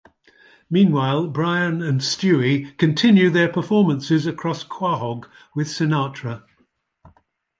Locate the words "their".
3.29-3.47